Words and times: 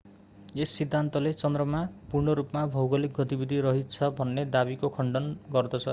यस 0.55 0.71
सिद्धान्तले 0.77 1.33
चन्द्रमा 1.33 1.81
पूर्ण 2.11 2.33
रूपमा 2.39 2.65
भौगोलिक 2.69 3.13
गतिविधि 3.19 3.61
रहित 3.61 3.91
छ 3.91 4.11
भन्ने 4.17 4.45
दावीको 4.51 4.89
खण्डन 4.97 5.33
गर्दछ 5.53 5.87